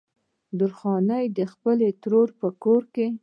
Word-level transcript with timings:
درخانۍ 0.59 1.25
د 1.37 1.39
خپلې 1.51 1.87
ترور 2.01 2.29
په 2.39 2.47
کور 2.63 2.81